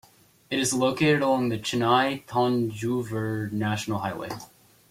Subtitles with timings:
[0.49, 4.29] It is located along the Chennai-Thanjavur National Highway.